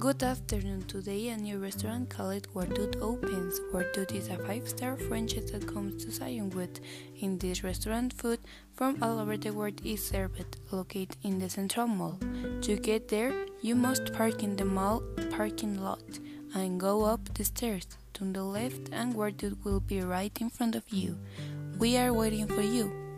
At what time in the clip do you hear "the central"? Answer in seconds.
11.38-11.86